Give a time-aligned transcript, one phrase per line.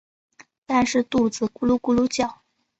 [0.65, 2.41] 但是肚子咕噜咕噜叫